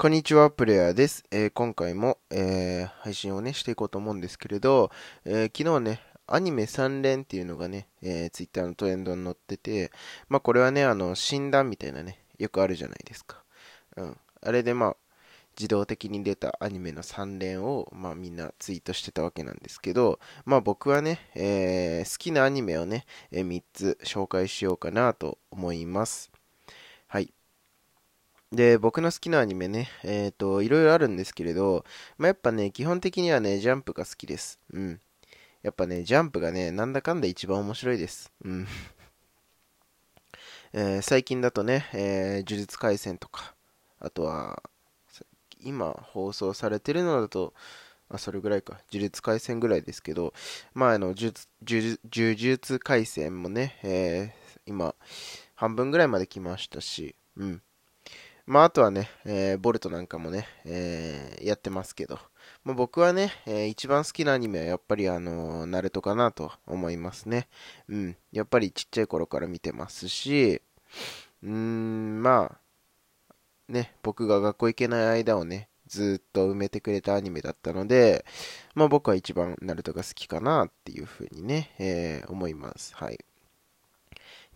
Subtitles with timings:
[0.00, 1.24] こんにちは、プレイヤーです。
[1.32, 4.92] えー今回も、えー配信をね、していこうと思うんですけれど、
[5.24, 9.90] えー昨日ね、アニメ3連っていうのがね、えー、ツイッターのトレンドに載ってて、
[10.28, 13.42] まあこれはね、あの、診断みたいなね、よくあるじゃないですか。
[13.96, 14.16] うん。
[14.40, 14.96] あれでまあ、
[15.58, 26.30] 自動的に出たアニメの3連を、まあみんなツイートしてたわけなんですけど、まあ僕はね、えー好きなアニメをね、え3つ紹介しようかなと思います。
[27.08, 27.32] はい。
[28.52, 31.84] で、僕の好きなアニメね、えっと、いろいろあるんですけれど、
[32.16, 34.58] まあ、やっぱね、基本的にはね、ジャンプが好きです。
[34.72, 35.00] うん。
[35.62, 38.32] やっぱね、ジャンプがね、なんだかんだ一番面白いです。
[38.44, 38.66] うん。
[40.72, 43.54] えー最近だとね、えー呪術廻戦とか、
[44.00, 44.62] あとは、
[45.60, 47.54] 今放送されてるのだと、
[48.10, 50.34] あ、それぐらいか、呪術廻戦ぐらいですけど、
[50.74, 54.94] まあ、あの、呪術呪術呪術廻戦もね、えー今、
[55.54, 57.62] 半分ぐらいまで来ましたし、うん。
[58.48, 62.18] まあ、あとはね、えーボルトなんかもね、えーやってますけど、
[62.64, 67.48] まあ、僕はね、えー一番好きなアニメはやっぱりあのーナルトかなと思いますね。
[67.88, 68.16] うん。
[68.32, 70.62] やっぱりちっちゃい頃から見てますし、
[71.42, 72.52] うーん、ま
[73.68, 78.24] あ、ね、僕が学校行けない間をね、ずっと埋めてくれたアニメだったので、
[78.74, 82.94] まあ僕は一番ナルトが好きかなっていうふうにね、えー思います。
[82.96, 83.18] はい。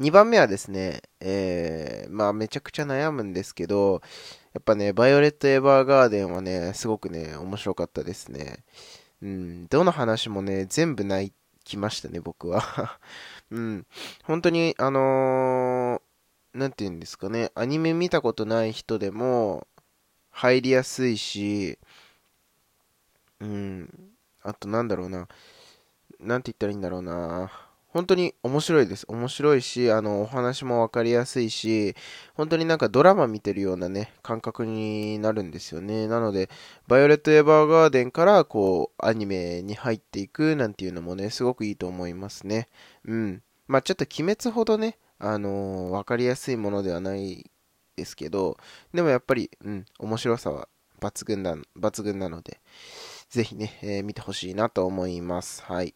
[0.00, 4.02] 2番目はですね、えーまあめちゃくちゃ悩むんですけど、
[4.54, 8.64] やっぱね、バイオレット・エヴァーガーデンはね、すごくね、面白かったですね。
[9.22, 11.32] うん、どの話もね、全部泣
[11.64, 12.98] きましたね、僕は。
[13.50, 13.86] うん、
[14.24, 19.66] 本当に、あのーなんて言うんですかね、アニメ見たことない人でも
[20.30, 21.78] 入りやすいし、
[23.40, 24.12] うん、
[24.42, 25.28] あとなんだろうな、
[26.20, 27.71] なんて言ったらいいんだろうな。
[27.92, 29.04] 本当に面白いです。
[29.08, 31.94] 面白いし、あの、お話もわかりやすいし、
[32.34, 36.08] 本当になんかドラマ見てるようなね、感覚になるんですよね。
[36.08, 36.48] なので、
[36.88, 42.68] バイオレット・エヴァーガーデンから、こう、アニメに入っていくなんていうのもね、すごくいいと思いますね。
[43.04, 43.42] うん。
[43.68, 47.50] まあちょっと鬼滅ほどね、あのーわかりやすいものではない
[47.96, 48.56] ですけど、
[48.94, 50.68] でもやっぱり、うん、面白さは
[51.00, 52.60] 抜群だ、抜群なので、
[53.28, 55.62] ぜひね、えー見てほしいなと思います。
[55.62, 55.94] はい。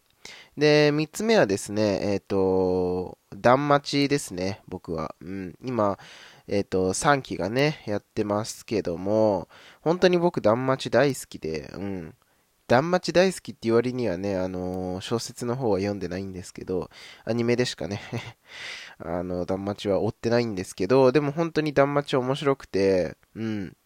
[0.56, 5.14] で、三つ目はですね、えっ、と、断末ですね、僕は。
[5.20, 5.98] うん、今、
[6.48, 9.48] えっ、と、3期がね、やってますけども、
[9.82, 12.14] 本当に僕、断末大好きで、うん。
[12.68, 16.90] 断末大好きって言われにはね、あのー小説の方は読んでないんですけど、
[17.24, 18.00] アニメでしかね、
[18.98, 23.76] あの、断末は追ってないんですけど、でも本当に断末面白くて、うん。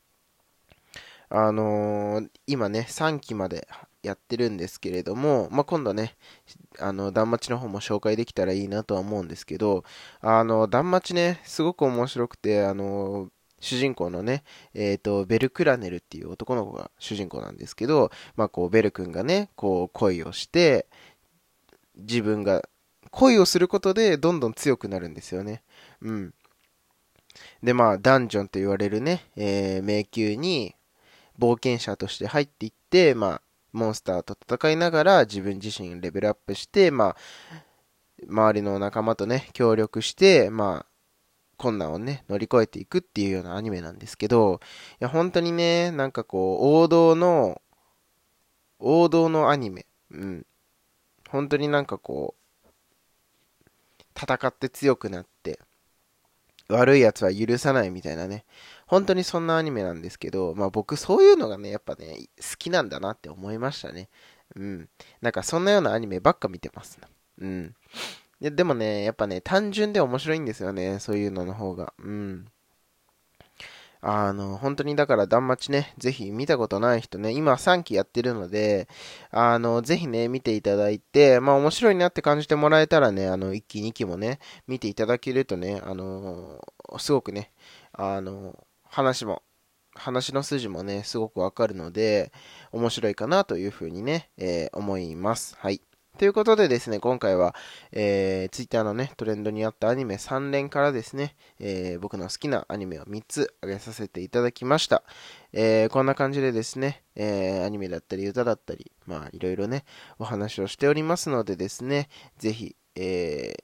[1.29, 3.69] あのー今ね、3期まで
[4.03, 6.17] やってるんですけれども、まあ、今度ね、
[6.79, 9.85] あの、断末の方も紹介できたらいいなとは思うんですけど、
[10.21, 14.43] あの、断末ね、すごく面白くて、あの、主人公のね、
[14.75, 20.87] えっと、ベルクラネルっていう男の子が主人公なんですけど、まあ、こう、ベル君がね、こう、恋をして、
[21.97, 22.63] 自分が、
[23.11, 25.63] 恋をすることでどんどん強くなるんですよね。
[26.01, 26.35] うん。
[27.63, 30.75] で、まあ、ダンジョンと言われるね、えー迷宮に
[31.39, 33.43] 冒険者として入っていって、まあ、
[33.73, 37.17] モンスターと戦いながら自分自身レベルアップして、まあ、
[38.29, 40.87] 周りの仲間とね、協力して、まあ、
[41.57, 44.61] 困難をね、乗り越えていくっていうようなアニメなんですけど、
[45.01, 47.61] いや、本当にね、なんかこう、王道の、
[48.79, 49.87] 王道のアニメ。
[50.11, 50.47] うん。
[51.29, 52.69] 本当になんかこう、
[54.19, 55.61] 戦って強くなって、
[56.71, 58.45] 悪いやつは許さないみたいなね。
[58.87, 64.09] 本当にそんなアニメなんですけど、まあ僕そういうのがね、やっぱね、好きなんだなって思いましたね。
[64.57, 64.89] うん。
[65.21, 66.99] なんかそんなようなアニメばっか見てます。
[67.39, 67.75] うん。
[68.41, 70.99] ででもね、やっぱね、単純で面白いんですよね。
[70.99, 71.93] そういうのの方が。
[71.99, 72.47] うん。
[74.03, 78.89] あの、本当にだから、断末ね、ぜひ見たことない人ね、今3期やってるので、
[79.31, 86.61] あの、ぜひね、見ていただいて、まあ面白いなって感じてもらえたらね、あの、1期2期もね、見ていただけるとね、あの、
[86.99, 87.53] すごくね、
[87.93, 89.43] あの、話も、
[89.95, 92.33] 話の筋もね、すごくわかるので、
[92.73, 95.57] 面白いかなというふうにね、えー思います。
[95.59, 95.83] はい。
[96.21, 97.55] ということでですね、今回は、
[97.93, 105.03] えー、Twitter のね、トレンドにあったアニメ3連からですね、えー僕の好きなアニメを3つ挙げさせていただきました。
[105.55, 109.87] えーこんな感じでですね、えーアニメだったり歌だったり、まあいろいろね、
[110.19, 113.55] お話をしておりますのでですね、ぜひ、え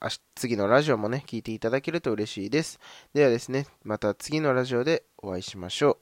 [0.00, 2.80] ー次のラジオもね、聞いていただけると嬉しいです。
[3.14, 5.98] ではですね、また次のラジオでお会いしましょ